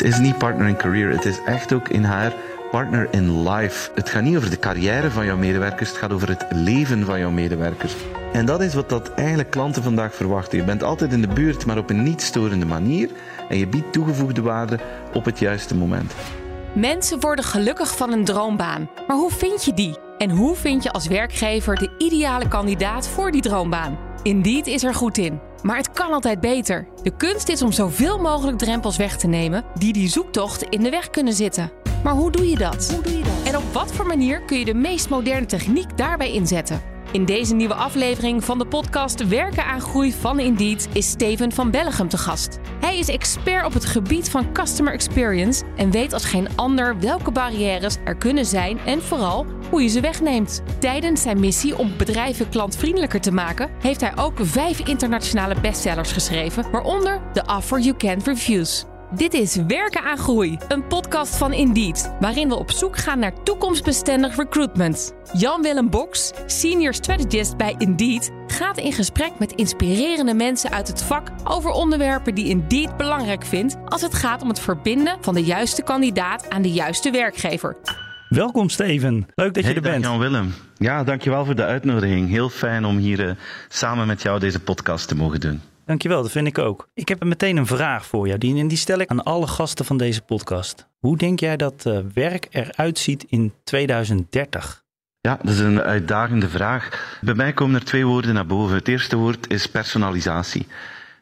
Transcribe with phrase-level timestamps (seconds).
[0.00, 2.32] Het is niet partner in career, het is echt ook in haar
[2.70, 3.90] partner in life.
[3.94, 7.18] Het gaat niet over de carrière van jouw medewerkers, het gaat over het leven van
[7.18, 7.94] jouw medewerkers.
[8.32, 10.58] En dat is wat dat eigenlijk klanten vandaag verwachten.
[10.58, 13.10] Je bent altijd in de buurt, maar op een niet storende manier.
[13.48, 14.78] En je biedt toegevoegde waarde
[15.12, 16.12] op het juiste moment.
[16.72, 18.90] Mensen worden gelukkig van een droombaan.
[19.06, 19.98] Maar hoe vind je die?
[20.18, 23.98] En hoe vind je als werkgever de ideale kandidaat voor die droombaan?
[24.22, 25.49] Indeed is er goed in.
[25.62, 26.86] Maar het kan altijd beter.
[27.02, 30.90] De kunst is om zoveel mogelijk drempels weg te nemen die die zoektocht in de
[30.90, 31.72] weg kunnen zitten.
[32.04, 32.90] Maar hoe doe je dat?
[32.90, 33.52] Hoe doe je dat?
[33.52, 36.82] En op wat voor manier kun je de meest moderne techniek daarbij inzetten?
[37.12, 41.70] In deze nieuwe aflevering van de podcast Werken aan Groei van Indeed is Steven van
[41.70, 42.58] Bellegem te gast.
[42.80, 47.30] Hij is expert op het gebied van customer experience en weet als geen ander welke
[47.30, 50.62] barrières er kunnen zijn en vooral hoe je ze wegneemt.
[50.78, 56.70] Tijdens zijn missie om bedrijven klantvriendelijker te maken, heeft hij ook vijf internationale bestsellers geschreven,
[56.70, 58.89] waaronder The Offer You Can Refuse.
[59.16, 63.42] Dit is Werken aan Groei, een podcast van Indeed, waarin we op zoek gaan naar
[63.42, 65.14] toekomstbestendig recruitment.
[65.32, 71.28] Jan-Willem Boks, senior strategist bij Indeed, gaat in gesprek met inspirerende mensen uit het vak
[71.44, 75.82] over onderwerpen die Indeed belangrijk vindt als het gaat om het verbinden van de juiste
[75.82, 77.76] kandidaat aan de juiste werkgever.
[78.28, 80.04] Welkom Steven, leuk dat je er bent.
[80.04, 80.54] Jan-Willem.
[80.76, 82.28] Ja, dankjewel voor de uitnodiging.
[82.28, 83.30] Heel fijn om hier uh,
[83.68, 85.60] samen met jou deze podcast te mogen doen.
[85.90, 86.88] Dankjewel, dat vind ik ook.
[86.94, 89.84] Ik heb meteen een vraag voor jou, die, en die stel ik aan alle gasten
[89.84, 90.88] van deze podcast.
[90.98, 94.84] Hoe denk jij dat uh, werk eruit ziet in 2030?
[95.20, 97.18] Ja, dat is een uitdagende vraag.
[97.20, 98.76] Bij mij komen er twee woorden naar boven.
[98.76, 100.66] Het eerste woord is personalisatie.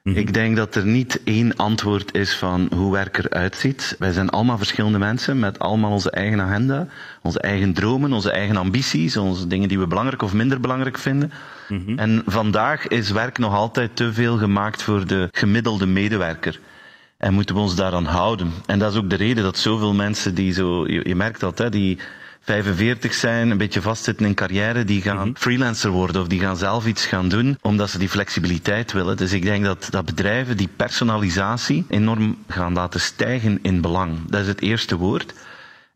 [0.02, 0.20] Mm-hmm.
[0.20, 3.96] Ik denk dat er niet één antwoord is van hoe werk eruit ziet.
[3.98, 6.86] Wij zijn allemaal verschillende mensen met allemaal onze eigen agenda,
[7.22, 11.32] onze eigen dromen, onze eigen ambities, onze dingen die we belangrijk of minder belangrijk vinden.
[11.68, 11.98] Mm-hmm.
[11.98, 16.60] En vandaag is werk nog altijd te veel gemaakt voor de gemiddelde medewerker.
[17.16, 18.52] En moeten we ons daaraan houden.
[18.66, 21.58] En dat is ook de reden dat zoveel mensen die zo, je, je merkt dat,
[21.58, 21.98] hè, die
[22.41, 25.36] 45 zijn, een beetje vastzitten in carrière, die gaan mm-hmm.
[25.36, 29.17] freelancer worden of die gaan zelf iets gaan doen, omdat ze die flexibiliteit willen.
[29.17, 34.18] Dus ik denk dat, dat bedrijven die personalisatie enorm gaan laten stijgen in belang.
[34.29, 35.35] Dat is het eerste woord.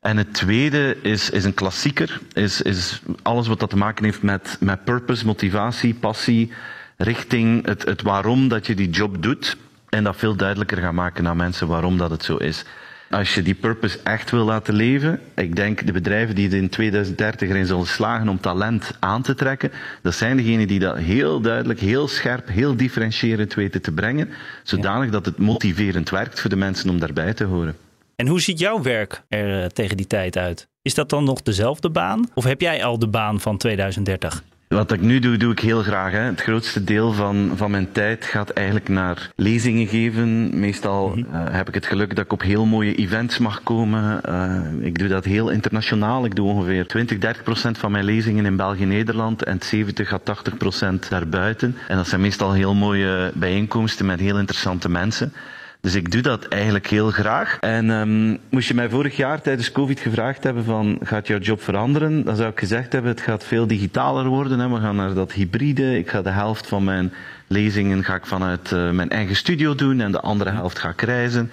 [0.01, 4.23] En het tweede is, is een klassieker, is, is alles wat dat te maken heeft
[4.23, 6.53] met, met purpose, motivatie, passie,
[6.97, 9.57] richting, het, het waarom dat je die job doet.
[9.89, 12.65] En dat veel duidelijker gaan maken aan mensen waarom dat het zo is.
[13.13, 17.49] Als je die purpose echt wil laten leven, ik denk de bedrijven die in 2030
[17.49, 21.81] erin zullen slagen om talent aan te trekken, dat zijn degenen die dat heel duidelijk,
[21.81, 24.29] heel scherp, heel differentiërend weten te brengen,
[24.63, 27.77] zodanig dat het motiverend werkt voor de mensen om daarbij te horen.
[28.17, 30.69] En hoe ziet jouw werk er uh, tegen die tijd uit?
[30.83, 32.29] Is dat dan nog dezelfde baan?
[32.35, 34.43] Of heb jij al de baan van 2030?
[34.73, 36.13] Wat ik nu doe, doe ik heel graag.
[36.13, 36.19] Hè.
[36.19, 40.59] Het grootste deel van, van mijn tijd gaat eigenlijk naar lezingen geven.
[40.61, 41.35] Meestal mm -hmm.
[41.35, 44.21] uh, heb ik het geluk dat ik op heel mooie events mag komen.
[44.29, 46.25] Uh, ik doe dat heel internationaal.
[46.25, 50.19] Ik doe ongeveer 20, 30 procent van mijn lezingen in België, Nederland en 70 à
[50.19, 51.77] 80 procent daarbuiten.
[51.89, 55.33] En dat zijn meestal heel mooie bijeenkomsten met heel interessante mensen.
[55.83, 57.57] Dus ik doe dat eigenlijk heel graag.
[57.61, 61.63] En um, moest je mij vorig jaar tijdens COVID gevraagd hebben van gaat jouw job
[61.63, 62.25] veranderen?
[62.25, 64.59] Dan zou ik gezegd hebben het gaat veel digitaler worden.
[64.59, 64.69] Hè.
[64.69, 65.99] We gaan naar dat hybride.
[65.99, 67.13] Ik ga de helft van mijn
[67.47, 71.03] lezingen ga ik vanuit uh, mijn eigen studio doen en de andere helft ga ik
[71.03, 71.51] reizen.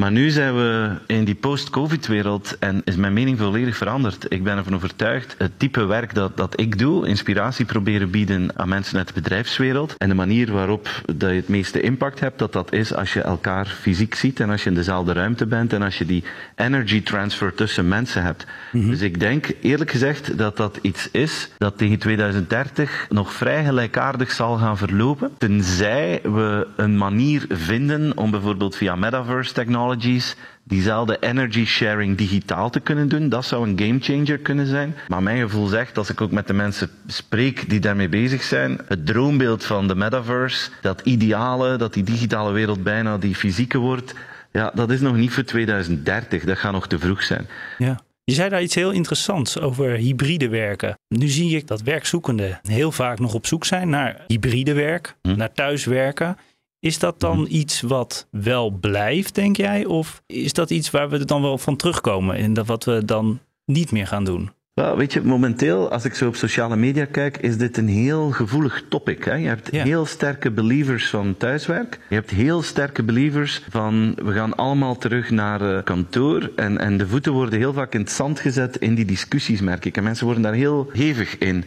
[0.00, 4.26] Maar nu zijn we in die post-COVID-wereld en is mijn mening volledig veranderd.
[4.28, 8.68] Ik ben ervan overtuigd, het type werk dat, dat ik doe, inspiratie proberen bieden aan
[8.68, 12.52] mensen uit de bedrijfswereld en de manier waarop dat je het meeste impact hebt, dat
[12.52, 15.82] dat is als je elkaar fysiek ziet en als je in dezelfde ruimte bent en
[15.82, 16.24] als je die
[16.56, 18.46] energy transfer tussen mensen hebt.
[18.72, 18.90] Mm-hmm.
[18.90, 24.30] Dus ik denk eerlijk gezegd dat dat iets is dat tegen 2030 nog vrij gelijkaardig
[24.30, 31.16] zal gaan verlopen, tenzij we een manier vinden om bijvoorbeeld via metaverse technology technologies diezelfde
[31.20, 33.28] energy sharing digitaal te kunnen doen.
[33.28, 34.94] Dat zou een gamechanger kunnen zijn.
[35.08, 38.80] Maar mijn gevoel zegt, als ik ook met de mensen spreek die daarmee bezig zijn,
[38.86, 44.14] het droombeeld van de metaverse, dat ideale, dat die digitale wereld bijna die fysieke wordt,
[44.52, 46.44] ja, dat is nog niet voor 2030.
[46.44, 47.46] Dat gaat nog te vroeg zijn.
[47.78, 48.00] Ja.
[48.24, 50.98] Je zei daar iets heel interessants over hybride werken.
[51.08, 55.36] Nu zie ik dat werkzoekenden heel vaak nog op zoek zijn naar hybride werk, hm.
[55.36, 56.36] naar thuiswerken.
[56.80, 59.84] Is dat dan iets wat wel blijft, denk jij?
[59.84, 63.40] Of is dat iets waar we dan wel van terugkomen en dat wat we dan
[63.64, 64.50] niet meer gaan doen?
[64.74, 68.84] Weet je, momenteel, als ik zo op sociale media kijk, is dit een heel gevoelig
[68.88, 69.24] topic.
[69.24, 69.34] Hè?
[69.34, 72.00] Je hebt heel sterke believers van thuiswerk.
[72.08, 76.50] Je hebt heel sterke believers van we gaan allemaal terug naar uh, kantoor.
[76.56, 79.84] En, en de voeten worden heel vaak in het zand gezet in die discussies, merk
[79.84, 79.96] ik.
[79.96, 81.64] En mensen worden daar heel hevig in.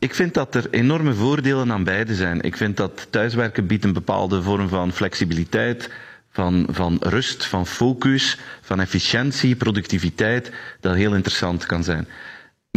[0.00, 2.40] Ik vind dat er enorme voordelen aan beide zijn.
[2.40, 5.90] Ik vind dat thuiswerken biedt een bepaalde vorm van flexibiliteit,
[6.30, 12.08] van, van rust, van focus, van efficiëntie, productiviteit, dat heel interessant kan zijn.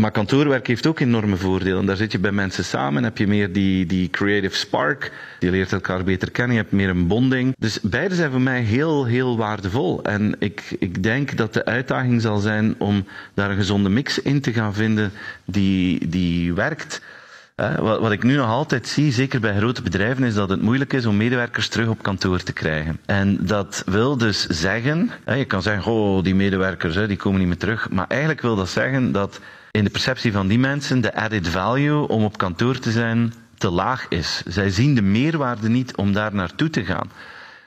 [0.02, 1.86] Maar kantoorwerk heeft ook enorme voordelen.
[1.86, 5.12] Daar zit je bij mensen samen, heb je meer die, die creative spark.
[5.40, 7.56] Je leert elkaar beter kennen, je hebt meer een bonding.
[7.58, 10.04] Dus beide zijn voor mij heel, heel waardevol.
[10.04, 14.42] En ik, ik denk dat de uitdaging zal zijn om daar een gezonde mix in
[14.42, 15.12] te gaan vinden
[15.46, 17.02] die, die werkt.
[17.56, 20.94] Wat, wat ik nu nog altijd zie, zeker bij grote bedrijven, is dat het moeilijk
[20.94, 23.00] is om medewerkers terug op kantoor te krijgen.
[23.06, 27.58] En dat wil dus zeggen, je kan zeggen, oh, die medewerkers die komen niet meer
[27.58, 27.90] terug.
[27.90, 29.40] Maar eigenlijk wil dat zeggen dat
[29.78, 33.70] in de perceptie van die mensen de added value om op kantoor te zijn te
[33.70, 34.44] laag is.
[34.48, 37.12] Zij zien de meerwaarde niet om daar naartoe te gaan.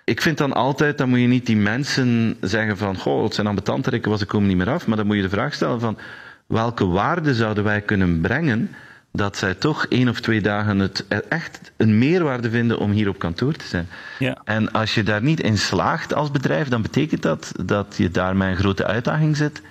[0.05, 3.47] Ik vind dan altijd, dan moet je niet die mensen zeggen van, goh, het zijn
[3.47, 4.87] ambetanten, was ik komen niet meer af.
[4.87, 5.99] Maar dan moet je de vraag stellen van,
[6.47, 8.71] welke waarde zouden wij kunnen brengen
[9.13, 13.19] dat zij toch één of twee dagen het echt een meerwaarde vinden om hier op
[13.19, 13.89] kantoor te zijn.
[14.19, 14.41] Ja.
[14.45, 18.37] En als je daar niet in slaagt als bedrijf, dan betekent dat dat je daar
[18.37, 19.63] met een grote uitdaging zit.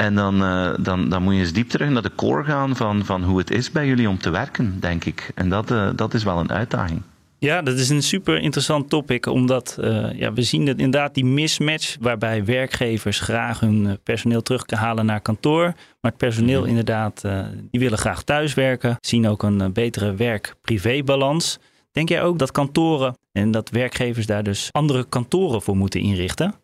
[0.00, 3.04] En dan, uh, dan, dan moet je eens diep terug naar de core gaan van,
[3.04, 5.30] van hoe het is bij jullie om te werken, denk ik.
[5.34, 7.02] En dat, uh, dat is wel een uitdaging.
[7.38, 11.24] Ja, dat is een super interessant topic, omdat uh, ja, we zien dat inderdaad die
[11.24, 15.64] mismatch waarbij werkgevers graag hun personeel terug kunnen halen naar kantoor,
[16.00, 21.58] maar het personeel mm inderdaad, uh, die willen graag thuiswerken, zien ook een betere werk-privé-balans.
[21.92, 26.54] Denk jij ook dat kantoren en dat werkgevers daar dus andere kantoren voor moeten inrichten?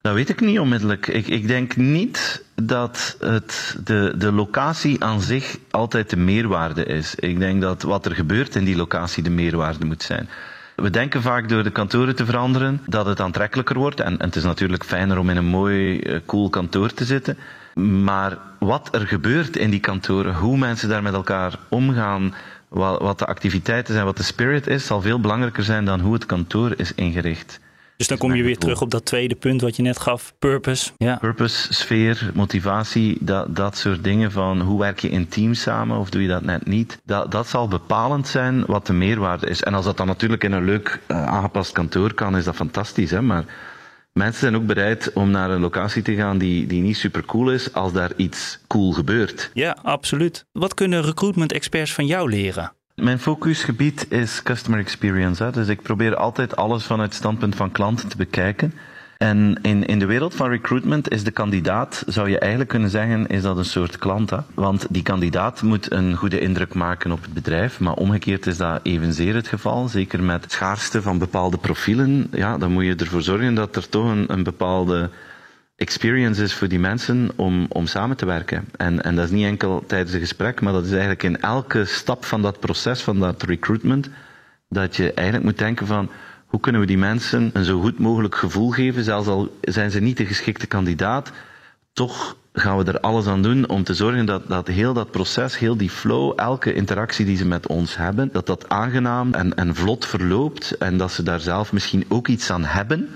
[0.00, 1.06] Dat weet ik niet onmiddellijk.
[1.06, 7.14] Ik, ik denk niet dat het de, de locatie aan zich altijd de meerwaarde is.
[7.14, 10.28] Ik denk dat wat er gebeurt in die locatie de meerwaarde moet zijn.
[10.76, 14.00] We denken vaak door de kantoren te veranderen dat het aantrekkelijker wordt.
[14.00, 17.38] En, en het is natuurlijk fijner om in een mooi, uh, cool kantoor te zitten.
[18.02, 22.34] Maar wat er gebeurt in die kantoren, hoe mensen daar met elkaar omgaan,
[22.68, 26.26] wat de activiteiten zijn, wat de spirit is, zal veel belangrijker zijn dan hoe het
[26.26, 27.60] kantoor is ingericht.
[27.98, 30.90] Dus dan kom je weer terug op dat tweede punt wat je net gaf, purpose.
[30.96, 31.16] Ja.
[31.16, 36.10] Purpose, sfeer, motivatie, dat, dat soort dingen van hoe werk je in team samen of
[36.10, 37.00] doe je dat net niet.
[37.04, 39.62] Dat, dat zal bepalend zijn wat de meerwaarde is.
[39.62, 43.10] En als dat dan natuurlijk in een leuk uh, aangepast kantoor kan, is dat fantastisch.
[43.10, 43.22] Hè?
[43.22, 43.44] Maar
[44.12, 47.52] mensen zijn ook bereid om naar een locatie te gaan die, die niet super cool
[47.52, 49.50] is als daar iets cool gebeurt.
[49.54, 50.44] Ja, absoluut.
[50.52, 52.72] Wat kunnen recruitment experts van jou leren?
[53.00, 55.42] Mijn focusgebied is customer experience.
[55.42, 55.50] Hè.
[55.50, 58.72] Dus ik probeer altijd alles vanuit het standpunt van klanten te bekijken.
[59.16, 63.26] En in, in de wereld van recruitment is de kandidaat, zou je eigenlijk kunnen zeggen,
[63.26, 64.30] is dat een soort klant.
[64.30, 64.38] Hè?
[64.54, 67.80] Want die kandidaat moet een goede indruk maken op het bedrijf.
[67.80, 69.88] Maar omgekeerd is dat evenzeer het geval.
[69.88, 72.28] Zeker met schaarste van bepaalde profielen.
[72.32, 75.10] Ja, dan moet je ervoor zorgen dat er toch een, een bepaalde
[75.78, 78.68] experience is voor die mensen om, om samen te werken.
[78.76, 81.84] En, en dat is niet enkel tijdens een gesprek, maar dat is eigenlijk in elke
[81.84, 84.08] stap van dat proces, van dat recruitment,
[84.68, 86.10] dat je eigenlijk moet denken van
[86.46, 90.00] hoe kunnen we die mensen een zo goed mogelijk gevoel geven, zelfs al zijn ze
[90.00, 91.32] niet de geschikte kandidaat,
[91.92, 95.58] toch gaan we er alles aan doen om te zorgen dat, dat heel dat proces,
[95.58, 99.74] heel die flow, elke interactie die ze met ons hebben, dat dat aangenaam en, en
[99.74, 103.08] vlot verloopt en dat ze daar zelf misschien ook iets aan hebben,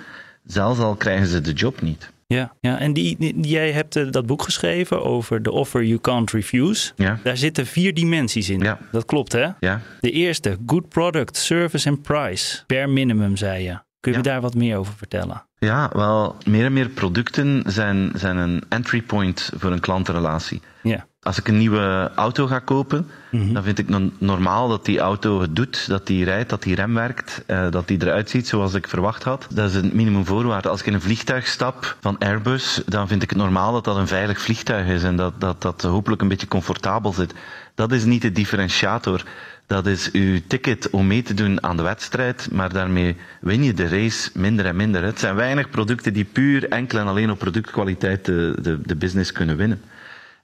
[0.46, 2.11] zelfs al krijgen ze de job niet.
[2.32, 2.78] Ja, ja.
[2.78, 6.92] en die, jij hebt uh, dat boek geschreven over The Offer You Can't Refuse.
[6.96, 7.18] Ja.
[7.22, 8.60] Daar zitten vier dimensies in.
[8.60, 8.78] Ja.
[8.90, 9.48] Dat klopt, hè?
[9.60, 9.80] Ja.
[10.00, 12.64] De eerste, good product, service en price.
[12.66, 13.78] Per minimum, zei je.
[14.00, 14.24] Kun je ja.
[14.24, 15.44] daar wat meer over vertellen?
[15.58, 20.60] Ja, wel, meer en meer producten zijn, zijn een entry point voor een klantenrelatie.
[20.82, 21.06] Ja.
[21.24, 23.52] Als ik een nieuwe auto ga kopen, mm-hmm.
[23.52, 23.88] dan vind ik
[24.18, 27.88] normaal dat die auto het doet, dat die rijdt, dat die rem werkt, uh, dat
[27.88, 29.46] die eruit ziet zoals ik verwacht had.
[29.50, 30.68] Dat is een minimumvoorwaarde.
[30.68, 33.96] Als ik in een vliegtuig stap van Airbus, dan vind ik het normaal dat dat
[33.96, 37.34] een veilig vliegtuig is en dat dat, dat hopelijk een beetje comfortabel zit.
[37.74, 39.22] Dat is niet de differentiator.
[39.66, 43.74] Dat is uw ticket om mee te doen aan de wedstrijd, maar daarmee win je
[43.74, 45.02] de race minder en minder.
[45.02, 49.32] Het zijn weinig producten die puur enkel en alleen op productkwaliteit de, de, de business
[49.32, 49.80] kunnen winnen.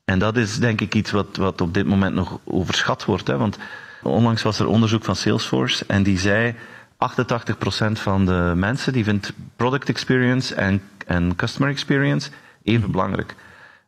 [0.09, 3.27] En dat is denk ik iets wat, wat op dit moment nog overschat wordt.
[3.27, 3.37] Hè?
[3.37, 3.59] Want
[4.03, 9.33] onlangs was er onderzoek van Salesforce en die zei 88% van de mensen die vindt
[9.57, 12.31] product experience en, en customer experience
[12.63, 13.35] even belangrijk.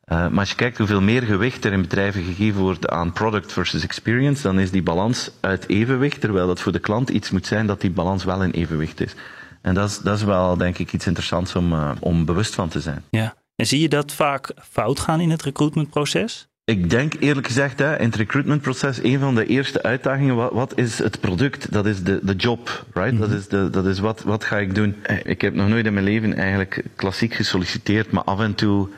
[0.09, 3.53] Uh, maar als je kijkt hoeveel meer gewicht er in bedrijven gegeven wordt aan product
[3.53, 7.47] versus experience, dan is die balans uit evenwicht, terwijl dat voor de klant iets moet
[7.47, 9.15] zijn dat die balans wel in evenwicht is.
[9.61, 12.69] En dat is, dat is wel, denk ik, iets interessants om, uh, om bewust van
[12.69, 13.05] te zijn.
[13.11, 13.35] Ja.
[13.61, 16.49] En zie je dat vaak fout gaan in het recruitmentproces?
[16.65, 20.73] Ik denk eerlijk gezegd, hè, in het recruitmentproces, een van de eerste uitdagingen, wat, wat
[20.79, 21.73] is het product?
[21.73, 23.19] Dat is de, de job, right?
[23.19, 24.97] Dat is, de, dat is wat, wat ga ik doen?
[25.23, 28.89] Ik heb nog nooit in mijn leven eigenlijk klassiek gesolliciteerd, maar af en toe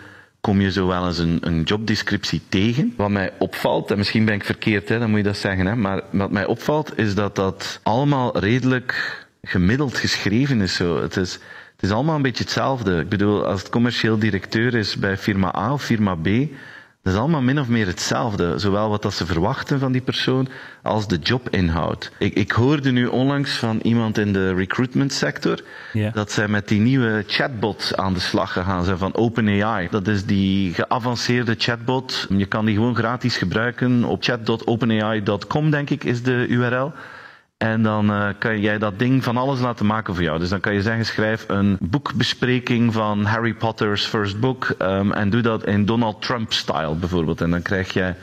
[0.40, 2.95] kom je zo wel eens een, een jobdescriptie tegen.
[2.97, 5.76] Wat mij opvalt, en misschien ben ik verkeerd, hè, dan moet je dat zeggen, hè,
[5.76, 10.75] maar wat mij opvalt is dat dat allemaal redelijk gemiddeld geschreven is.
[10.75, 11.02] Zo.
[11.02, 11.38] Het is
[11.83, 12.99] Het is allemaal een beetje hetzelfde.
[13.01, 16.25] Ik bedoel, als het commercieel directeur is bij firma A of firma B,
[17.03, 18.59] dat is allemaal min of meer hetzelfde.
[18.59, 20.49] Zowel wat dat ze verwachten van die persoon,
[20.83, 22.11] als de jobinhoud.
[22.19, 25.61] Ik, ik hoorde nu onlangs van iemand in de recruitment sector,
[26.12, 29.89] dat zij met die nieuwe chatbot aan de slag gegaan zijn van OpenAI.
[29.91, 32.27] Dat is die geavanceerde chatbot.
[32.37, 36.93] Je kan die gewoon gratis gebruiken op chat.openai.com, denk ik, is de URL.
[37.62, 40.38] En dan uh, kan jij dat ding van alles laten maken voor jou.
[40.38, 44.75] Dus dan kan je zeggen, schrijf een boekbespreking van Harry Potter's first book.
[44.78, 47.40] Um, en doe dat in Donald Trump-style bijvoorbeeld.
[47.40, 48.14] En dan krijg je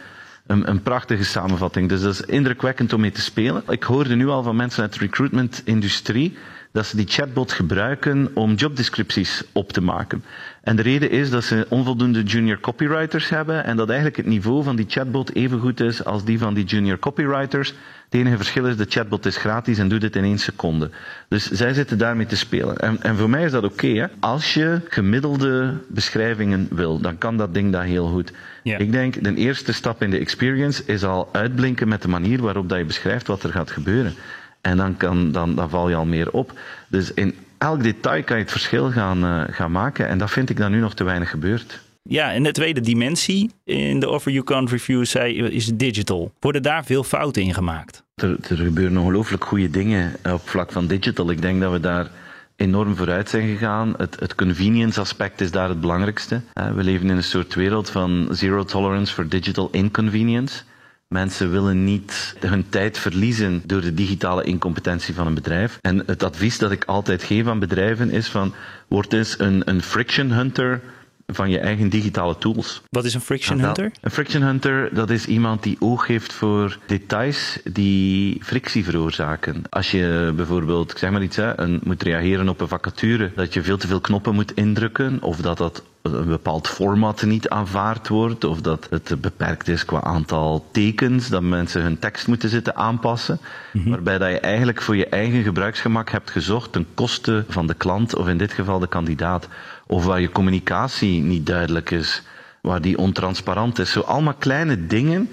[0.47, 1.89] een, een, prachtige samenvatting.
[1.89, 3.63] Dus dat is indrukwekkend om mee te spelen.
[3.67, 6.37] Ik hoorde nu al van mensen uit de recruitment-industrie
[6.71, 10.23] dat ze die chatbot gebruiken om jobdescripties op te maken.
[10.61, 14.63] En de reden is dat ze onvoldoende junior copywriters hebben en dat eigenlijk het niveau
[14.63, 17.69] van die chatbot even goed is als die van die junior copywriters.
[17.69, 20.89] Het enige verschil is, de chatbot is gratis en doet het in één seconde.
[21.27, 22.77] Dus zij zitten daarmee te spelen.
[22.77, 23.85] En, en voor mij is dat oké.
[23.87, 28.31] Okay, Als je gemiddelde beschrijvingen wil, dan kan dat ding dat heel goed.
[28.63, 32.69] Ik denk, de eerste stap in de experience is al uitblinken met de manier waarop
[32.69, 34.13] dat je beschrijft wat er gaat gebeuren.
[34.61, 36.59] En dan, kan, dan, dan val je al meer op.
[36.87, 40.07] Dus in elk detail kan je het verschil gaan, uh, gaan maken.
[40.07, 41.79] En dat vind ik dan nu nog te weinig gebeurd.
[42.01, 46.31] Ja, en de tweede dimensie in de Offer You Can't Review zei, is digital.
[46.39, 48.03] Worden daar veel fouten in gemaakt?
[48.15, 51.31] Er, er gebeuren ongelooflijk goede dingen op vlak van digital.
[51.31, 52.09] Ik denk dat we daar
[52.55, 53.93] enorm vooruit zijn gegaan.
[53.97, 56.41] Het, het convenience aspect is daar het belangrijkste.
[56.75, 60.63] We leven in een soort wereld van zero tolerance for digital inconvenience.
[61.09, 65.77] Mensen willen niet hun tijd verliezen door de digitale incompetentie van een bedrijf.
[65.81, 68.53] En het advies dat ik altijd geef aan bedrijven is van,
[68.87, 70.81] word eens een, een friction hunter
[71.27, 72.81] van je eigen digitale tools.
[72.89, 73.91] Wat is een friction hunter?
[74.01, 79.61] Een friction hunter, dat is iemand die oog heeft voor details die frictie veroorzaken.
[79.69, 83.53] Als je bijvoorbeeld, ik zeg maar iets, hè, een, moet reageren op een vacature, dat
[83.53, 88.07] je veel te veel knoppen moet indrukken, of dat dat een bepaald format niet aanvaard
[88.07, 92.75] wordt, of dat het beperkt is qua aantal tekens, dat mensen hun tekst moeten zitten
[92.75, 93.39] aanpassen,
[93.73, 93.91] mm-hmm.
[93.91, 98.15] waarbij dat je eigenlijk voor je eigen gebruiksgemak hebt gezocht ten koste van de klant,
[98.15, 99.47] of in dit geval de kandidaat,
[99.87, 102.23] of waar je communicatie niet duidelijk is,
[102.61, 103.91] waar die ontransparant is.
[103.91, 105.29] Zo allemaal kleine dingen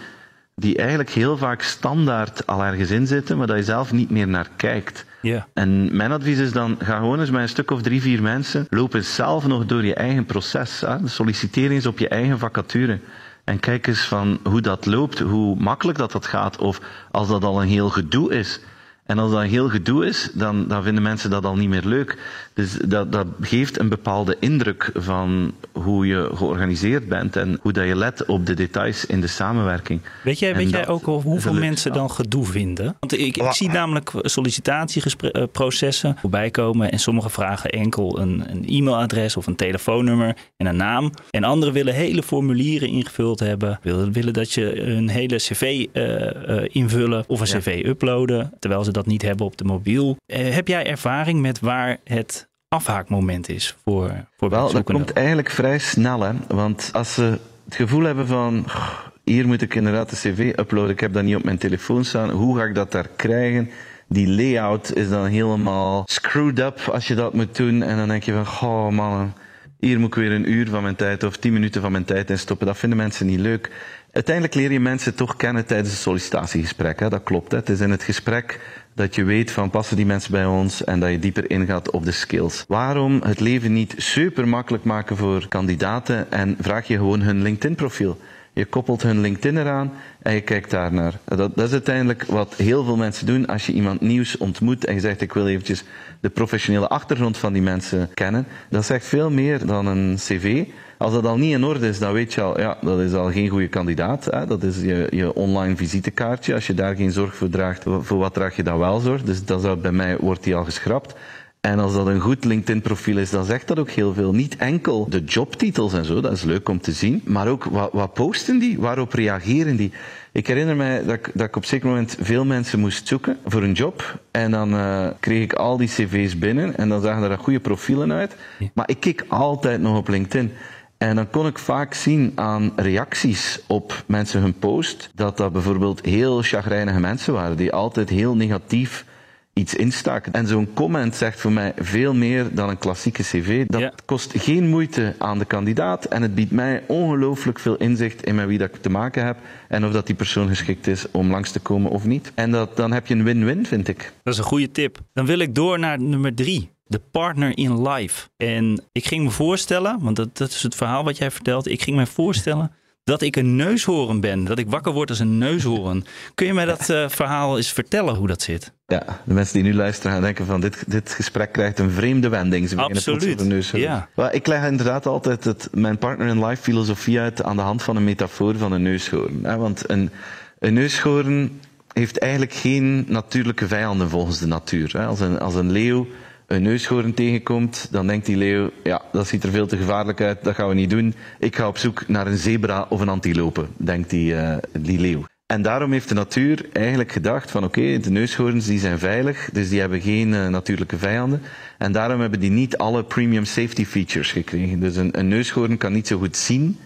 [0.60, 4.28] die eigenlijk heel vaak standaard al ergens in zitten, maar dat je zelf niet meer
[4.28, 5.04] naar kijkt.
[5.20, 5.42] Yeah.
[5.52, 8.66] En mijn advies is dan, ga gewoon eens met een stuk of drie, vier mensen,
[8.70, 10.80] loop eens zelf nog door je eigen proces.
[10.80, 10.96] Hè?
[11.04, 12.98] Solliciteer eens op je eigen vacature.
[13.44, 17.44] En kijk eens van hoe dat loopt, hoe makkelijk dat dat gaat, of als dat
[17.44, 18.60] al een heel gedoe is.
[19.06, 22.18] En als dat heel gedoe is, dan, dan vinden mensen dat al niet meer leuk.
[22.54, 27.86] Dus dat, dat geeft een bepaalde indruk van hoe je georganiseerd bent en hoe dat
[27.86, 30.00] je let op de details in de samenwerking.
[30.22, 32.96] Weet jij, weet jij ook hoeveel mensen dan gedoe vinden?
[33.00, 39.36] Want ik, ik zie namelijk sollicitatieprocessen voorbij komen en sommigen vragen enkel een, een e-mailadres
[39.36, 41.10] of een telefoonnummer en een naam.
[41.30, 46.02] En anderen willen hele formulieren ingevuld hebben, willen, willen dat je een hele cv uh,
[46.02, 47.58] uh, invullen of een Ja.
[47.58, 50.17] cv uploaden, terwijl ze dat niet hebben op de mobiel.
[50.26, 55.50] Uh, heb jij ervaring met waar het afhaakmoment is voor, voor Wel, dat komt eigenlijk
[55.50, 56.33] vrij snel, hè.
[56.49, 58.65] Want als ze het gevoel hebben van...
[58.69, 62.05] "Goh, Hier moet ik inderdaad de cv uploaden, ik heb dat niet op mijn telefoon
[62.05, 62.31] staan.
[62.31, 63.71] Hoe ga ik dat daar krijgen?
[64.09, 67.83] Die layout is dan helemaal screwed up als je dat moet doen.
[67.83, 69.33] En dan denk je van, goh man,
[69.79, 72.31] hier moet ik weer een uur van mijn tijd of tien minuten van mijn tijd
[72.31, 72.67] in stoppen.
[72.67, 73.71] Dat vinden mensen niet leuk.
[74.12, 77.00] Uiteindelijk leer je mensen toch kennen tijdens het sollicitatiegesprek.
[77.00, 77.09] Hè?
[77.09, 77.50] Dat klopt.
[77.53, 77.59] Hè?
[77.59, 78.61] Het is in het gesprek
[78.97, 82.05] dat je weet van passen die mensen bij ons en dat je dieper ingaat op
[82.05, 82.65] de skills.
[82.69, 87.75] Waarom het leven niet super makkelijk maken voor kandidaten en vraag je gewoon hun LinkedIn
[87.75, 88.19] profiel.
[88.53, 91.19] Je koppelt hun LinkedIn eraan en je kijkt daar naar.
[91.25, 94.95] Dat, dat is uiteindelijk wat heel veel mensen doen als je iemand nieuws ontmoet en
[94.95, 95.85] je zegt ik wil eventjes
[96.21, 98.47] de professionele achtergrond van die mensen kennen.
[98.71, 100.65] Dat zegt veel meer dan een cv.
[100.99, 103.31] Als dat al niet in orde is, dan weet je al, ja, dat is al
[103.31, 104.25] geen goede kandidaat.
[104.25, 104.47] Hè?
[104.47, 106.55] Dat is je, je online visitekaartje.
[106.55, 109.23] Als je daar geen zorg voor draagt, voor wat draag je dan wel zorg?
[109.23, 111.15] Dus dat zou, bij mij wordt die al geschrapt.
[111.61, 114.33] En als dat een goed LinkedIn-profiel is, dan zegt dat ook heel veel.
[114.33, 117.93] Niet enkel de jobtitels en zo, dat is leuk om te zien, maar ook wat,
[117.93, 118.79] wat posten die?
[118.79, 119.93] Waarop reageren die?
[120.33, 123.38] Ik herinner mij dat ik, dat ik op een zeker moment veel mensen moest zoeken
[123.45, 124.21] voor een job.
[124.31, 128.12] En dan uh, kreeg ik al die cv's binnen en dan zagen er goede profielen
[128.12, 128.37] uit.
[128.75, 130.53] Maar ik keek altijd nog op LinkedIn.
[130.99, 136.05] En dan kon ik vaak zien aan reacties op mensen hun post, dat dat bijvoorbeeld
[136.05, 139.05] heel chagrijnige mensen waren, die altijd heel negatief
[139.53, 140.33] iets instaken.
[140.33, 143.67] En zo'n comment zegt voor mij veel meer dan een klassieke cv.
[143.67, 143.93] Dat Ja.
[144.05, 148.47] kost geen moeite aan de kandidaat en het biedt mij ongelooflijk veel inzicht in met
[148.47, 149.37] wie dat ik te maken heb
[149.69, 152.33] en of dat die persoon geschikt is om langs te komen of niet.
[152.35, 154.12] En dat, dan heb je een win-win, vind ik.
[154.23, 154.99] Dat is een goede tip.
[155.12, 156.71] Dan wil ik door naar nummer drie.
[156.87, 158.28] De partner in life.
[158.37, 161.69] En ik ging me voorstellen, want dat, dat is het verhaal wat jij vertelt.
[161.69, 162.73] Ik ging me voorstellen
[163.07, 164.45] dat ik een neushoorn ben.
[164.45, 166.05] Dat ik wakker word als een neushoorn.
[166.35, 168.73] Kun je mij dat uh, verhaal eens vertellen hoe dat zit?
[168.87, 172.28] Ja, de mensen die nu luisteren gaan denken van dit, dit gesprek krijgt een vreemde
[172.28, 172.69] wending.
[172.69, 174.09] Ze Absoluut, neus ja.
[174.14, 177.83] Well, ik leg inderdaad altijd het, mijn partner in life filosofie uit aan de hand
[177.83, 179.40] van een metafoor van een neushoorn.
[179.43, 179.57] Hè?
[179.57, 180.11] Want een,
[180.59, 181.61] een neushoorn
[181.93, 184.93] heeft eigenlijk geen natuurlijke vijanden volgens de natuur.
[184.93, 185.07] Hè?
[185.07, 186.07] Als, een, als een leeuw
[186.47, 190.45] een neushoorn tegenkomt, dan denkt die leeuw, ja, dat ziet er veel te gevaarlijk uit,
[190.45, 191.15] dat gaan we niet doen.
[191.38, 195.25] Ik ga op zoek naar een zebra of een antilope, denkt die, uh, die leeuw.
[195.47, 199.69] En daarom heeft de natuur eigenlijk gedacht van oké, de neushoorns die zijn veilig, dus
[199.69, 201.43] die hebben geen uh, natuurlijke vijanden.
[201.79, 204.81] En daarom hebben die niet alle premium safety features gekregen.
[204.81, 206.79] Dus een, een neushoorn kan niet zo goed zien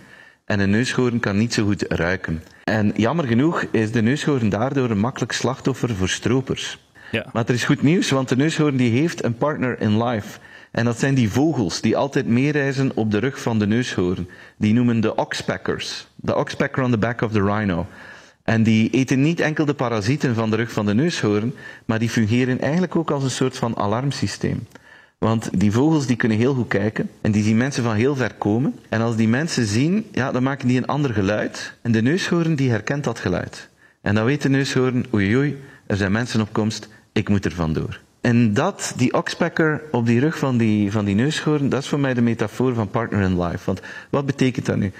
[0.44, 2.42] en een neushoorn kan niet zo goed ruiken.
[2.64, 6.78] En jammer genoeg is de neushoorn daardoor een makkelijk slachtoffer voor stropers.
[7.10, 7.26] Ja.
[7.32, 10.38] Maar er is goed nieuws, want de neushoorn die heeft een partner in life.
[10.70, 14.28] En dat zijn die vogels die altijd meereizen op de rug van de neushoorn.
[14.56, 16.06] Die noemen de oxpeckers.
[16.16, 17.86] De oxpecker on the back of the rhino.
[18.42, 22.08] En die eten niet enkel de parasieten van de rug van de neushoorn, maar die
[22.08, 24.66] fungeren eigenlijk ook als een soort van alarmsysteem.
[25.18, 28.34] Want die vogels die kunnen heel goed kijken en die zien mensen van heel ver
[28.34, 28.74] komen.
[28.88, 31.74] En als die mensen zien, ja, dan maken die een ander geluid.
[31.82, 33.68] En de neushoorn die herkent dat geluid.
[34.02, 37.52] En dan weet de neushoorn, oei oei, er zijn mensen op komst, ik moet er
[37.52, 38.00] vandoor.
[38.20, 42.00] En dat, die oxpecker op die rug van die, van die neushoorn, dat is voor
[42.00, 43.64] mij de metafoor van partner in life.
[43.64, 44.92] Want wat betekent dat nu?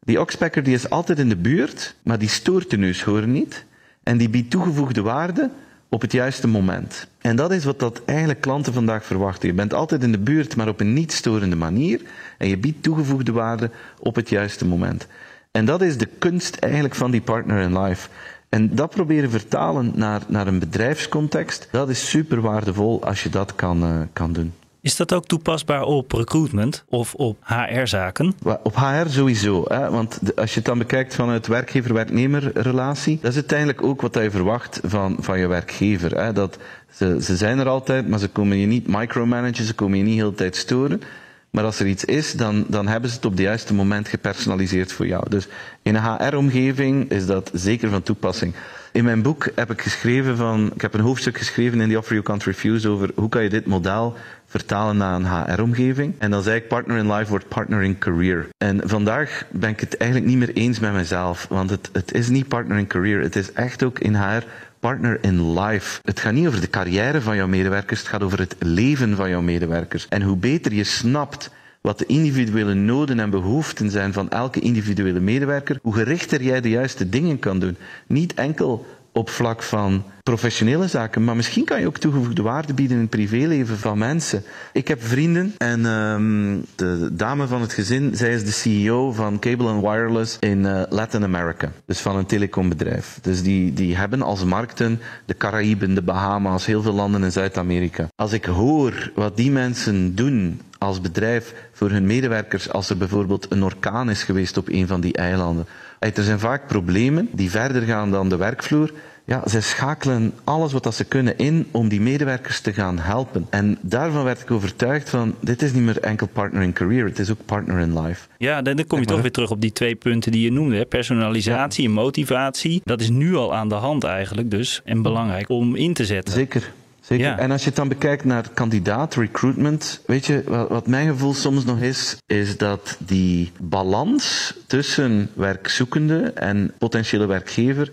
[0.00, 3.64] Die oxpecker die is altijd in de buurt, maar die stoort de neushoorn niet.
[4.02, 5.50] En die biedt toegevoegde waarde
[5.88, 7.06] op het juiste moment.
[7.18, 9.48] En dat is wat dat eigenlijk klanten vandaag verwachten.
[9.48, 12.00] Je bent altijd in de buurt, maar op een niet storende manier.
[12.38, 15.06] En je biedt toegevoegde waarde op het juiste moment.
[15.50, 18.08] En dat is de kunst eigenlijk van die partner in life.
[18.50, 23.54] En dat proberen vertalen naar, naar een bedrijfscontext, dat is super waardevol als je dat
[23.54, 24.52] kan, uh, kan doen.
[24.82, 28.34] Is dat ook toepasbaar op recruitment of op HR-zaken?
[28.62, 29.64] Op HR sowieso.
[29.68, 29.90] Hè?
[29.90, 34.30] Want als je het dan bekijkt vanuit werkgever-werknemer relatie, dat is uiteindelijk ook wat je
[34.30, 36.22] verwacht van, van je werkgever.
[36.22, 36.32] Hè?
[36.32, 36.58] Dat
[36.92, 40.16] ze, ze zijn er altijd, maar ze komen je niet micromanagen, ze komen je niet
[40.16, 41.02] de hele tijd storen.
[41.50, 44.92] Maar als er iets is, dan, dan hebben ze het op het juiste moment gepersonaliseerd
[44.92, 45.28] voor jou.
[45.28, 45.48] Dus
[45.82, 48.54] in een HR-omgeving is dat zeker van toepassing.
[48.92, 52.12] In mijn boek heb ik geschreven van, ik heb een hoofdstuk geschreven in The Offer
[52.12, 56.14] You Can't Refuse over hoe kan je dit model vertalen naar een HR-omgeving.
[56.18, 58.48] En dan zei ik partner in life wordt partner in career.
[58.56, 62.28] En vandaag ben ik het eigenlijk niet meer eens met mezelf, want het, het is
[62.28, 63.20] niet partner in career.
[63.20, 64.42] Het is echt ook in HR
[64.80, 66.00] partner in life.
[66.04, 69.28] Het gaat niet over de carrière van jouw medewerkers, het gaat over het leven van
[69.30, 70.08] jouw medewerkers.
[70.08, 75.20] En hoe beter je snapt wat de individuele noden en behoeften zijn van elke individuele
[75.20, 77.76] medewerker, hoe gerichter jij de juiste dingen kan doen.
[78.06, 82.96] Niet enkel op vlak van professionele zaken, maar misschien kan je ook toegevoegde waarde bieden
[82.96, 84.42] in het privéleven van mensen.
[84.72, 89.38] Ik heb vrienden en um, de dame van het gezin, zij is de CEO van
[89.38, 93.18] Cable and Wireless in uh, Latin America, dus van een telecombedrijf.
[93.22, 98.08] Dus die, die hebben als markten de Caraïben, de Bahama's, heel veel landen in Zuid-Amerika.
[98.16, 103.46] Als ik hoor wat die mensen doen als bedrijf voor hun medewerkers als er bijvoorbeeld
[103.48, 105.66] een orkaan is geweest op een van die eilanden.
[106.00, 108.92] Er zijn vaak problemen die verder gaan dan de werkvloer.
[109.24, 113.46] Ja, zij schakelen alles wat dat ze kunnen in om die medewerkers te gaan helpen.
[113.50, 117.18] En daarvan werd ik overtuigd van, dit is niet meer enkel partner in career, het
[117.18, 118.26] is ook partner in life.
[118.38, 120.76] Ja, dan kom je toch weer terug op die twee punten die je noemde.
[120.76, 120.84] Hè?
[120.84, 122.80] Personalisatie en motivatie.
[122.84, 124.80] Dat is nu al aan de hand eigenlijk dus.
[124.84, 126.34] En belangrijk om in te zetten.
[126.34, 126.72] Zeker.
[127.10, 127.26] Zeker.
[127.26, 127.38] Ja.
[127.38, 131.34] En als je het dan bekijkt naar kandidaat, recruitment, weet je, wat, wat mijn gevoel
[131.34, 137.90] soms nog is, is dat die balans tussen werkzoekende en potentiële werkgever,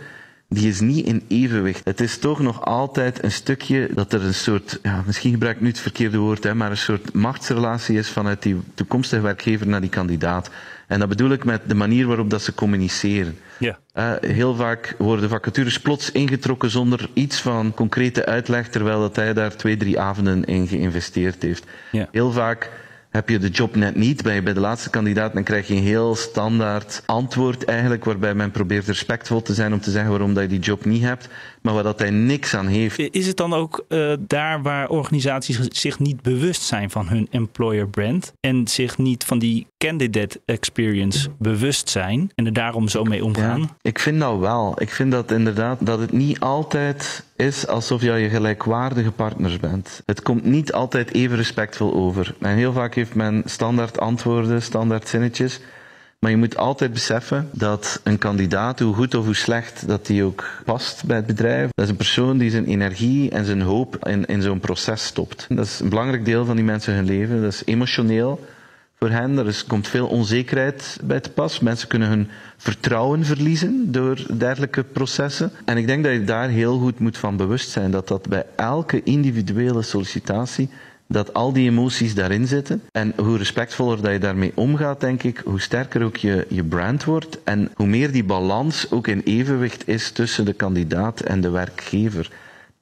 [0.50, 1.86] die is niet in evenwicht.
[1.86, 5.62] Het is toch nog altijd een stukje dat er een soort, ja, misschien gebruik ik
[5.62, 9.82] nu het verkeerde woord, hè, maar een soort machtsrelatie is vanuit die toekomstige werkgever naar
[9.82, 10.50] die kandidaat.
[10.88, 13.38] En dat bedoel ik met de manier waarop dat ze communiceren.
[13.60, 13.80] Ja.
[13.96, 19.34] Uh, heel vaak worden vacatures plots ingetrokken zonder iets van concrete uitleg, terwijl dat hij
[19.34, 21.66] daar twee, drie avonden in geïnvesteerd heeft.
[21.92, 22.08] Ja.
[22.12, 22.70] Heel vaak
[23.10, 25.76] heb je de job net niet, ben je bij de laatste kandidaat, dan krijg je
[25.76, 30.34] een heel standaard antwoord eigenlijk, waarbij men probeert respectvol te zijn om te zeggen waarom
[30.34, 31.30] dat je die job niet hebt,
[31.68, 33.00] maar waar dat hij niks aan heeft.
[33.00, 37.88] Is het dan ook uh, daar waar organisaties zich niet bewust zijn van hun employer
[37.88, 43.24] brand en zich niet van die candidate experience bewust zijn en er daarom zo mee
[43.24, 43.60] omgaan?
[43.60, 44.82] Ja, ik vind dat wel.
[44.82, 50.02] Ik vind dat inderdaad dat het niet altijd is alsof je gelijkwaardige partners bent.
[50.06, 52.36] Het komt niet altijd even respectvol over.
[52.40, 55.60] En heel vaak heeft men standaard antwoorden, standaard zinnetjes.
[56.20, 60.24] Maar je moet altijd beseffen dat een kandidaat, hoe goed of hoe slecht dat die
[60.24, 64.08] ook past bij het bedrijf, dat is een persoon die zijn energie en zijn hoop
[64.08, 65.46] in, in zo'n proces stopt.
[65.50, 67.42] Dat is een belangrijk deel van die mensen hun leven.
[67.42, 68.46] Dat is emotioneel
[69.00, 69.38] voor hen.
[69.38, 71.60] Er komt veel onzekerheid bij te pas.
[71.60, 75.52] Mensen kunnen hun vertrouwen verliezen door dergelijke processen.
[75.66, 78.46] En ik denk dat je daar heel goed moet van bewust zijn dat dat bij
[78.56, 80.70] elke individuele sollicitatie
[81.08, 82.84] dat al die emoties daarin zitten.
[82.92, 87.04] En hoe respectvoller dat je daarmee omgaat, denk ik, hoe sterker ook je, je brand
[87.04, 87.44] wordt.
[87.44, 92.32] En hoe meer die balans ook in evenwicht is tussen de kandidaat en de werkgever.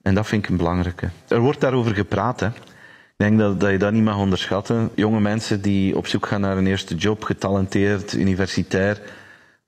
[0.01, 1.09] En dat vind ik een belangrijke.
[1.27, 2.47] Er wordt daarover gepraat, hè.
[2.47, 4.89] Ik denk dat, dat je dat niet mag onderschatten.
[4.95, 9.01] Jonge mensen die op zoek gaan naar een eerste job, getalenteerd, universitair.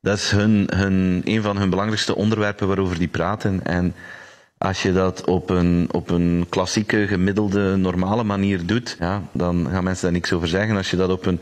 [0.02, 3.66] Dat is hun, hun, een van hun belangrijkste onderwerpen waarover die praten.
[3.66, 3.94] En
[4.58, 9.84] als je dat op een, op een klassieke, gemiddelde, normale manier doet, ja, dan gaan
[9.84, 10.78] mensen daar niks over zeggen.
[10.78, 11.40] Als je dat op een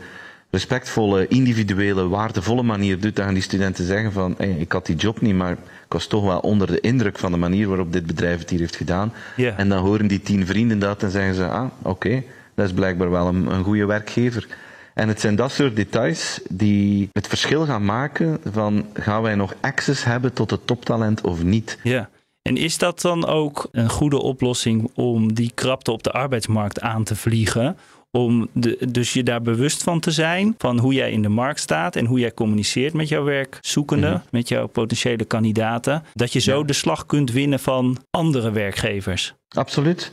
[0.50, 4.96] respectvolle, individuele, waardevolle manier doet, dan gaan die studenten zeggen van, hey, ik had die
[4.96, 8.06] job niet, maar ik was toch wel onder de indruk van de manier waarop dit
[8.06, 9.12] bedrijf het hier heeft gedaan.
[9.36, 12.22] En dan horen die tien vrienden dat en zeggen ze, ah, oké,
[12.54, 14.46] dat is blijkbaar wel een, een goede werkgever.
[14.94, 19.54] En het zijn dat soort details die het verschil gaan maken van gaan wij nog
[19.60, 21.78] access hebben tot het toptalent of niet.
[21.82, 22.08] Ja.
[22.46, 27.04] En is dat dan ook een goede oplossing om die krapte op de arbeidsmarkt aan
[27.04, 27.76] te vliegen?
[28.10, 31.60] Om de, dus je daar bewust van te zijn, van hoe jij in de markt
[31.60, 34.18] staat en hoe jij communiceert met jouw werkzoekende, Mhm.
[34.30, 36.02] met jouw potentiële kandidaten.
[36.14, 36.64] Dat je zo Ja.
[36.64, 39.34] de slag kunt winnen van andere werkgevers.
[39.48, 40.12] Absoluut.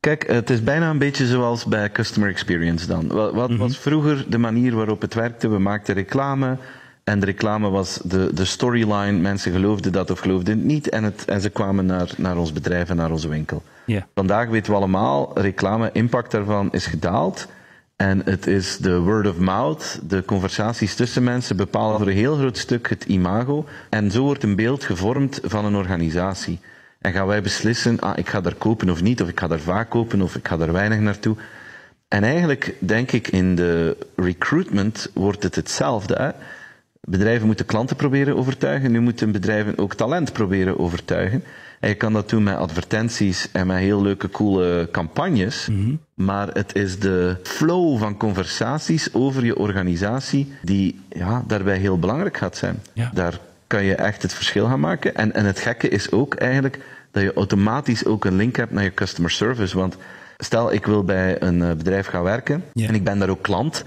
[0.00, 3.06] Kijk, het is bijna een beetje zoals bij customer experience dan.
[3.08, 3.58] Wat, wat Mhm.
[3.58, 5.48] was vroeger de manier waarop het werkte?
[5.48, 6.56] We maakten reclame
[7.10, 9.18] en de reclame was de, de storyline.
[9.18, 12.52] Mensen geloofden dat of geloofden het niet en, het, en ze kwamen naar, naar ons
[12.52, 13.62] bedrijf en naar onze winkel.
[14.14, 17.46] Vandaag weten we allemaal, reclame, impact daarvan is gedaald.
[17.96, 22.36] En het is de word of mouth, de conversaties tussen mensen bepalen voor een heel
[22.36, 23.64] groot stuk het imago.
[23.88, 26.60] En zo wordt een beeld gevormd van een organisatie.
[27.00, 29.60] En gaan wij beslissen, ah, ik ga daar kopen of niet, of ik ga daar
[29.60, 31.36] vaak kopen, of ik ga daar weinig naartoe.
[32.08, 36.14] En eigenlijk denk ik in de recruitment wordt het hetzelfde.
[36.14, 36.30] Hè?
[37.00, 41.44] Bedrijven moeten klanten proberen overtuigen, nu moeten bedrijven ook talent proberen overtuigen.
[41.80, 45.68] En je kan dat doen met advertenties en met heel leuke, coole campagnes.
[46.14, 52.36] Maar het is de flow van conversaties over je organisatie die ja, daarbij heel belangrijk
[52.36, 52.82] gaat zijn.
[52.92, 53.10] Ja.
[53.14, 55.14] Daar kan je echt het verschil gaan maken.
[55.14, 56.78] En, en het gekke is ook eigenlijk
[57.10, 59.76] dat je automatisch ook een link hebt naar je customer service.
[59.76, 59.96] Want
[60.38, 63.84] stel, ik wil bij een eh, bedrijf gaan werken en ik ben daar ook klant.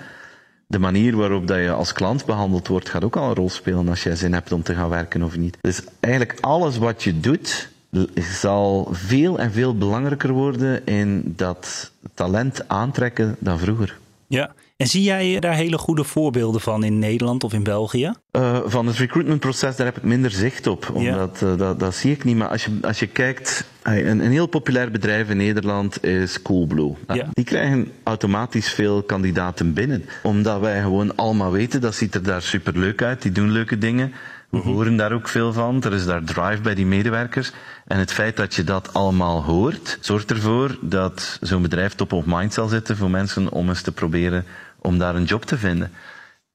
[0.74, 3.90] De manier waarop dat je als klant behandeld wordt, gaat ook al een rol spelen
[3.90, 5.58] als jij zin hebt om te gaan werken of niet.
[5.62, 7.70] Dus eigenlijk alles wat je doet,
[8.16, 13.98] zal veel en veel belangrijker worden in dat talent aantrekken dan vroeger.
[14.28, 14.54] Ja.
[14.78, 18.14] En zie jij daar hele goede voorbeelden van in Nederland of in België?
[18.32, 20.90] Eh, van het recruitmentproces, daar heb ik minder zicht op.
[20.94, 22.36] Omdat, eh, dat, dat zie ik niet.
[22.36, 26.96] Maar als je, als je kijkt, een, een heel populair bedrijf in Nederland is Coolblue.
[27.08, 27.28] Ja.
[27.34, 30.06] Die krijgen automatisch veel kandidaten binnen.
[30.24, 33.22] Omdat wij gewoon allemaal weten, dat ziet er daar superleuk uit.
[33.22, 34.14] Die doen leuke dingen.
[34.50, 35.84] We horen daar ook veel van.
[35.84, 37.52] Er is daar drive bij die medewerkers.
[37.88, 42.24] En het feit dat je dat allemaal hoort, zorgt ervoor dat zo'n bedrijf top of
[42.26, 44.46] mind zal zitten voor mensen om eens te proberen
[44.80, 45.92] om daar een job te vinden.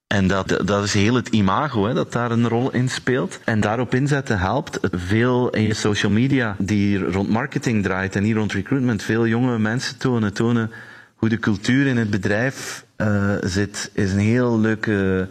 [0.08, 3.38] En dat, dat is heel het imago hè, dat daar een rol in speelt.
[3.44, 4.78] En daarop inzetten helpt.
[4.92, 9.02] Veel in je social media die rond marketing draait en niet rond recruitment.
[9.02, 10.70] Veel jonge mensen tonen, tonen
[11.14, 13.90] hoe de cultuur in het bedrijf eh, zit.
[13.92, 15.28] Is een heel leuke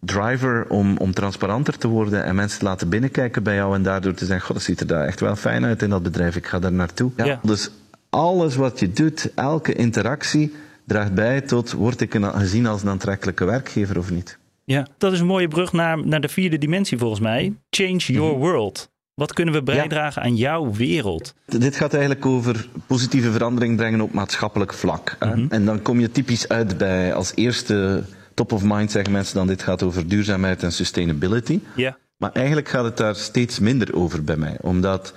[0.00, 4.14] driver om, om transparanter te worden en mensen te laten binnenkijken bij jou en daardoor
[4.14, 6.46] te zeggen, god, dat ziet er daar echt wel fijn uit in dat bedrijf, ik
[6.46, 7.10] ga daar naartoe.
[7.16, 7.40] Ja.
[7.42, 7.70] Dus
[8.10, 10.54] alles wat je doet, elke interactie,
[10.90, 14.38] draagt bij tot, word ik een, gezien als een aantrekkelijke werkgever of niet?
[14.64, 14.86] Ja.
[14.98, 17.54] Dat is een mooie brug naar, naar de vierde dimensie volgens mij.
[17.70, 18.38] Change your Mhm.
[18.40, 18.90] world.
[19.14, 21.34] Wat kunnen we bijdragen aan jouw wereld?
[21.46, 25.16] Dit gaat eigenlijk over positieve verandering brengen op maatschappelijk vlak.
[25.18, 25.46] hè.
[25.48, 28.02] En dan kom je typisch uit bij als eerste
[28.34, 31.60] top of mind zeggen mensen dan dit gaat over duurzaamheid en sustainability.
[31.76, 31.96] Ja.
[32.16, 35.14] Maar eigenlijk gaat het daar steeds minder over bij mij, omdat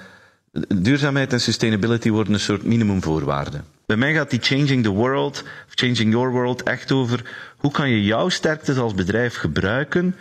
[0.67, 3.65] duurzaamheid en sustainability worden een soort minimumvoorwaarden.
[3.85, 7.21] Bij mij gaat die changing the world, of changing your world, echt over
[7.57, 10.15] hoe kan je jouw sterktes als bedrijf gebruiken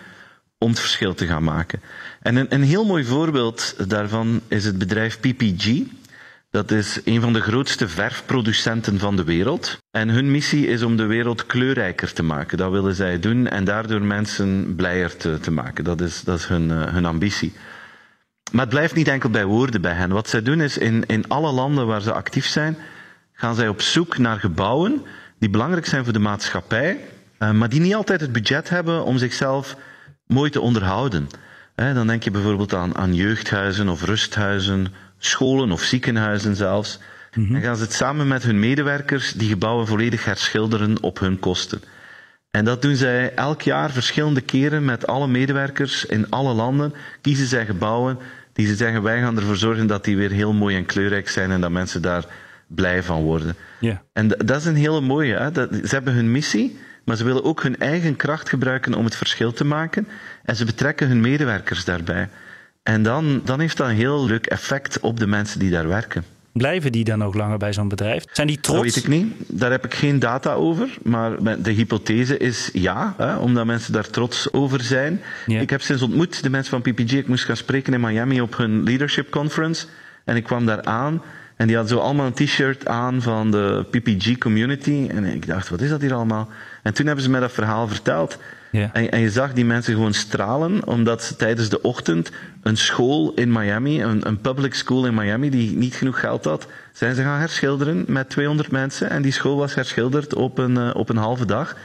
[0.59, 1.81] om het verschil te gaan maken.
[2.21, 5.81] En een, een heel mooi voorbeeld daarvan is het bedrijf PPG.
[6.51, 9.79] Dat is een van de grootste verfproducenten van de wereld.
[9.91, 12.59] En hun missie is om de wereld kleurrijker te maken.
[12.59, 15.85] Dat willen zij doen en daardoor mensen blijer te, te maken.
[15.85, 17.53] Dat is, dat is hun, eh, hun ambitie.
[18.53, 20.11] Maar het blijft niet enkel bij woorden bij hen.
[20.11, 22.77] Wat zij doen is in, in alle landen waar ze actief zijn,
[23.33, 25.03] gaan zij op zoek naar gebouwen
[25.39, 26.99] die belangrijk zijn voor de maatschappij,
[27.39, 29.77] eh, maar die niet altijd het budget hebben om zichzelf
[30.27, 31.29] mooi te onderhouden.
[31.75, 34.87] dan denk je bijvoorbeeld aan, aan jeugdhuizen of rusthuizen,
[35.19, 36.99] scholen of ziekenhuizen zelfs.
[37.31, 41.83] En gaan ze het samen met hun medewerkers die gebouwen volledig herschilderen op hun kosten.
[42.51, 46.95] En dat doen zij elk jaar verschillende keren met alle medewerkers in alle landen.
[47.21, 48.19] Kiezen zij gebouwen
[48.53, 51.51] die ze zeggen, wij gaan ervoor zorgen dat die weer heel mooi en kleurrijk zijn
[51.51, 52.25] en dat mensen daar
[52.67, 53.57] blij van worden.
[54.13, 55.37] En dat is een hele mooie.
[55.37, 55.51] Hè?
[55.51, 59.17] Dat, ze hebben hun missie, maar ze willen ook hun eigen kracht gebruiken om het
[59.17, 60.09] verschil te maken.
[60.45, 62.29] En ze betrekken hun medewerkers daarbij.
[62.83, 66.25] En dan, dan heeft dat een heel leuk effect op de mensen die daar werken.
[66.53, 68.25] Blijven die dan ook langer bij zo'n bedrijf?
[68.33, 68.85] Zijn die trots?
[68.85, 69.35] Dat weet ik niet.
[69.47, 70.99] Daar heb ik geen data over.
[71.03, 75.21] Maar de hypothese is ja, hè, omdat mensen daar trots over zijn.
[75.47, 77.13] Ik heb sinds ontmoet de mensen van PPG.
[77.13, 79.87] Ik moest gaan spreken in Miami op hun leadership conference.
[80.25, 81.23] En ik kwam daar aan.
[81.63, 85.07] En die hadden zo allemaal een t-shirt aan van de PPG community.
[85.11, 86.49] En ik dacht, wat is dat hier allemaal?
[86.83, 88.39] En toen hebben ze mij dat verhaal verteld.
[88.71, 92.31] En, en, je zag die mensen gewoon stralen, omdat ze tijdens de ochtend
[92.63, 96.67] een school in Miami, een, een, public school in Miami, die niet genoeg geld had,
[96.93, 99.11] zijn ze gaan herschilderen met 200 mensen.
[99.11, 101.77] En die school was herschilderd op een, uh, op een halve dag.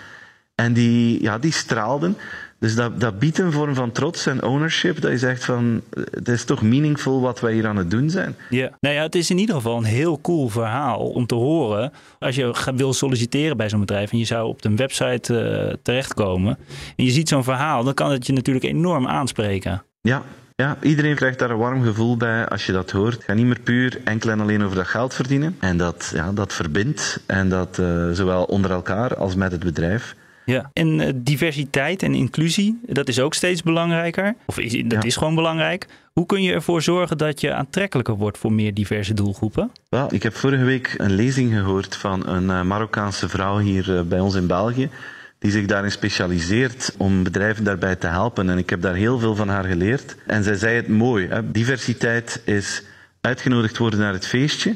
[0.61, 2.17] En die, ja, die straalden.
[2.59, 5.01] Dus dat, dat biedt een vorm van trots en ownership.
[5.01, 8.35] Dat je zegt van, het is toch meaningful wat wij hier aan het doen zijn.
[8.49, 11.91] Ja, nou ja, het is in ieder geval een heel cool verhaal om te horen.
[12.19, 16.57] Als je wil solliciteren bij zo'n bedrijf en je zou op een website uh, terechtkomen.
[16.95, 19.83] En je ziet zo'n verhaal, dan kan het je natuurlijk enorm aanspreken.
[20.01, 20.23] Ja,
[20.55, 23.13] ja, iedereen krijgt daar een warm gevoel bij als je dat hoort.
[23.13, 25.55] Het gaat niet meer puur enkel en alleen over dat geld verdienen.
[25.59, 27.23] En dat, ja, dat verbindt.
[27.25, 30.15] En dat uh, zowel onder elkaar als met het bedrijf.
[30.47, 30.69] Ja.
[30.73, 34.35] En uh, diversiteit en inclusie, dat is ook steeds belangrijker.
[34.45, 35.87] Of is, dat is gewoon belangrijk.
[36.13, 39.71] Hoe kun je ervoor zorgen dat je aantrekkelijker wordt voor meer diverse doelgroepen?
[39.89, 44.01] Wel, ik heb vorige week een lezing gehoord van een uh, Marokkaanse vrouw hier uh,
[44.01, 44.89] bij ons in België.
[45.39, 48.49] Die zich daarin specialiseert om bedrijven daarbij te helpen.
[48.49, 50.15] En ik heb daar heel veel van haar geleerd.
[50.25, 51.27] En zij zei het mooi.
[51.27, 51.51] Hè?
[51.51, 52.83] Diversiteit is
[53.21, 54.75] uitgenodigd worden naar het feestje.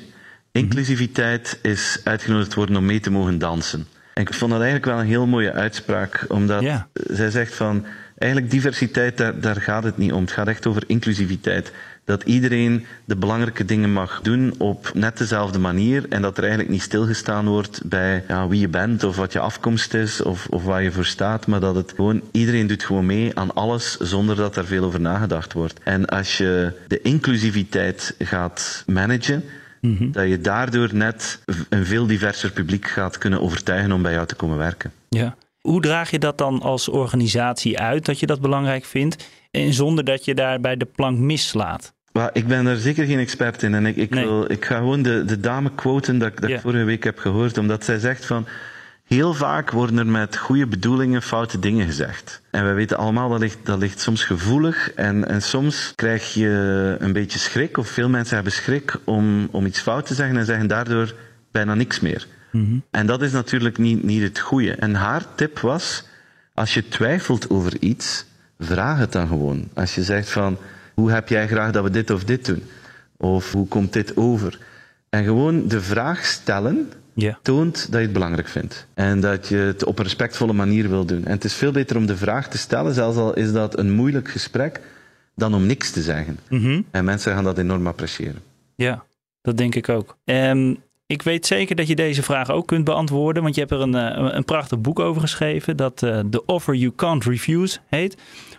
[0.52, 3.88] Inclusiviteit is uitgenodigd worden om mee te mogen dansen.
[4.14, 7.86] En ik vond dat eigenlijk wel een heel mooie uitspraak, omdat zij zegt van,
[8.18, 10.22] eigenlijk diversiteit, daar, daar gaat het niet om.
[10.22, 11.72] Het gaat echt over inclusiviteit.
[12.06, 16.72] Dat iedereen de belangrijke dingen mag doen op net dezelfde manier en dat er eigenlijk
[16.72, 20.64] niet stilgestaan wordt bij ja, wie je bent of wat je afkomst is of, of
[20.64, 24.36] waar je voor staat, maar dat het gewoon, iedereen doet gewoon mee aan alles zonder
[24.36, 25.80] dat er veel over nagedacht wordt.
[25.84, 29.44] En als je de inclusiviteit gaat managen,
[29.82, 30.12] Mhm.
[30.12, 34.36] Dat je daardoor net een veel diverser publiek gaat kunnen overtuigen om bij jou te
[34.36, 34.92] komen werken.
[35.10, 35.36] Ja.
[35.62, 40.04] Hoe draag je dat dan als organisatie uit dat je dat belangrijk vindt en zonder
[40.04, 41.94] dat je daarbij de plank mislaat?
[42.34, 45.26] ik ben er zeker geen expert in en ik, ik, wil, ik ga gewoon de,
[45.26, 48.48] de dame quoten dat, dat ik vorige week heb gehoord, omdat zij zegt van
[49.12, 52.42] Heel vaak worden er met goede bedoelingen foute dingen gezegd.
[52.52, 56.96] En we weten allemaal dat ligt, dat ligt soms gevoelig en, en soms krijg je
[57.00, 60.46] een beetje schrik, of veel mensen hebben schrik om, om iets fout te zeggen en
[60.46, 61.16] zeggen daardoor
[61.52, 62.28] bijna niks meer.
[62.52, 62.78] Mhm.
[62.92, 64.72] En dat is natuurlijk niet, niet het goede.
[64.72, 66.04] En haar tip was,
[66.54, 68.26] als je twijfelt over iets,
[68.60, 69.70] vraag het dan gewoon.
[69.74, 70.58] Als je zegt van,
[70.94, 72.64] hoe heb jij graag dat we dit of dit doen?
[73.18, 74.60] Of hoe komt dit over?
[75.10, 76.92] En gewoon de vraag stellen
[77.42, 78.88] toont dat je het belangrijk vindt.
[78.94, 81.26] En dat je het op een respectvolle manier wil doen.
[81.26, 83.92] En het is veel beter om de vraag te stellen, zelfs al is dat een
[83.92, 84.82] moeilijk gesprek,
[85.36, 86.40] dan om niks te zeggen.
[86.50, 86.82] Mhm.
[86.92, 88.42] En mensen gaan dat enorm appreciëren.
[88.76, 89.04] Ja,
[89.42, 90.18] dat denk ik ook.
[90.26, 90.78] Um,
[91.12, 93.96] ik weet zeker dat je deze vraag ook kunt beantwoorden, want je hebt er een,
[93.96, 98.18] eh, een prachtig boek over geschreven dat uh, The Offer You Can't Refuse heet.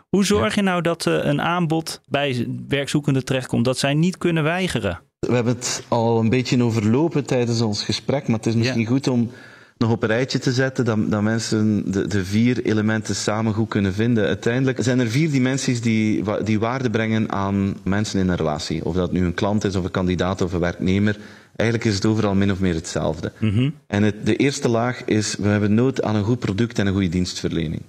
[0.09, 4.43] Hoe zorg je nou dat uh, een aanbod bij werkzoekenden terechtkomt dat zij niet kunnen
[4.43, 5.01] weigeren?
[5.29, 9.09] We hebben het al een beetje overlopen tijdens ons gesprek, maar het is misschien goed
[9.09, 9.31] om
[9.79, 13.69] nog op een rijtje te zetten, dat, dat mensen de, de, vier elementen samen goed
[13.69, 14.27] kunnen vinden.
[14.27, 18.85] Uiteindelijk zijn er vier dimensies die, die waarde brengen aan mensen in een relatie.
[18.85, 21.17] Of dat nu een klant is, of een kandidaat, of een werknemer.
[21.57, 23.33] Eigenlijk is het overal min of meer hetzelfde.
[23.39, 23.71] Mhm.
[23.87, 26.93] En het, de eerste laag is, we hebben nood aan een goed product en een
[26.93, 27.83] goede dienstverlening.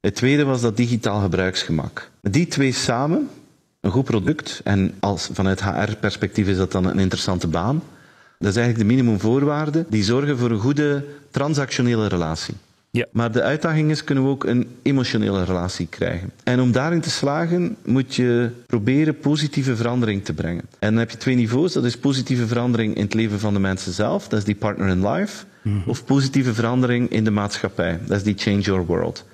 [0.00, 2.10] Het tweede was dat digitaal gebruiksgemak.
[2.22, 3.28] Die twee samen,
[3.80, 4.60] een goed product.
[4.64, 7.82] En als, vanuit HR-perspectief is dat dan een interessante baan.
[8.38, 12.54] Dat is eigenlijk de minimumvoorwaarden die zorgen voor een goede transactionele relatie.
[12.92, 13.06] Ja.
[13.12, 16.30] Maar de uitdaging is, kunnen we ook een emotionele relatie krijgen.
[16.44, 20.64] En om daarin te slagen, moet je proberen positieve verandering te brengen.
[20.78, 21.72] En dan heb je twee niveaus.
[21.72, 24.28] Dat is positieve verandering in het leven van de mensen zelf.
[24.28, 25.44] Dat is die partner in life.
[25.62, 25.88] Mhm.
[25.88, 28.00] Of positieve verandering in de maatschappij.
[28.06, 29.24] Dat is die change your world.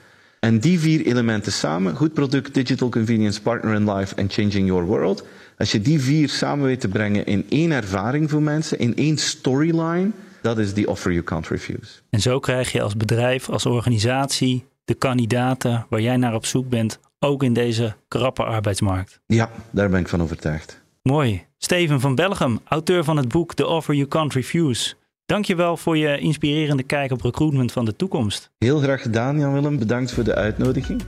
[0.40, 4.84] En die vier elementen samen, goed product, digital convenience, partner in life en changing your
[4.84, 5.24] world.
[5.58, 9.18] Als je die vier samen weet te brengen in één ervaring voor mensen, in één
[9.18, 10.10] storyline,
[10.42, 12.00] dat is die offer you can't refuse.
[12.10, 16.68] En zo krijg je als bedrijf, als organisatie de kandidaten waar jij naar op zoek
[16.68, 19.20] bent, ook in deze krappe arbeidsmarkt.
[19.26, 20.82] Ja, daar ben ik van overtuigd.
[21.02, 21.44] Mooi.
[21.58, 24.94] Steven van Belgem, auteur van het boek The Offer You Can't Refuse.
[25.26, 28.50] Dankjewel voor je inspirerende kijk op recruitment van de toekomst.
[28.58, 29.78] Heel graag gedaan, Jan-Willem.
[29.78, 31.02] Bedankt voor de uitnodiging.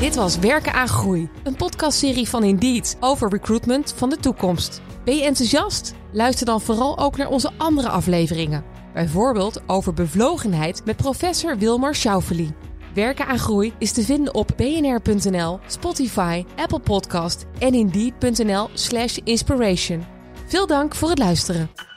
[0.00, 4.82] Dit was Werken aan Groei, een podcastserie van Indeed over recruitment van de toekomst.
[5.04, 5.94] Ben je enthousiast?
[6.12, 8.64] Luister dan vooral ook naar onze andere afleveringen.
[8.92, 12.46] Bijvoorbeeld over bevlogenheid met professor Wilmar Schauffele.
[12.94, 20.04] Werken aan Groei is te vinden op bnr.nl, Spotify, Apple Podcast en indeed.nl slash inspiration.
[20.46, 21.89] Veel dank voor het luisteren.